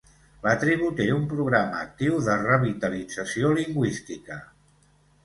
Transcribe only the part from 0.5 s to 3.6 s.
tribu té un programa actiu de revitalització